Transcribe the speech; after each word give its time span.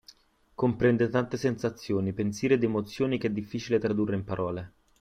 Comprende 0.55 1.09
tante 1.09 1.37
sensazioni, 1.37 2.11
pensieri 2.11 2.55
ed 2.55 2.63
emozioni 2.63 3.19
che 3.19 3.27
è 3.27 3.29
difficile 3.29 3.77
tradurre 3.77 4.15
in 4.15 4.23
parole. 4.23 4.71